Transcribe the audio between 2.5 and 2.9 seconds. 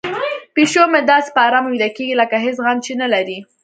غم